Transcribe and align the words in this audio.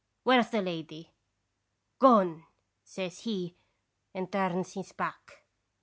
Where's 0.23 0.49
the 0.49 0.63
lady?' 0.63 1.11
"'Gone,' 1.99 2.45
says 2.83 3.19
he, 3.19 3.55
and 4.15 4.31
turns 4.31 4.73
his 4.73 4.93
back. 4.93 5.43